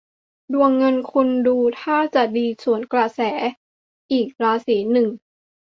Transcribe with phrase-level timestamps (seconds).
[0.53, 3.21] ดวงเงินคุณดูท่าจะดีสวนกระแส
[4.11, 5.09] อีกราศีหนึ่ง